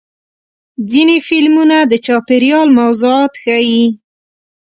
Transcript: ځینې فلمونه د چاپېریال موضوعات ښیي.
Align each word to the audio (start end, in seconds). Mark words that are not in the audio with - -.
ځینې 0.91 1.17
فلمونه 1.27 1.77
د 1.91 1.93
چاپېریال 2.05 2.67
موضوعات 2.79 3.33
ښیي. 3.41 3.85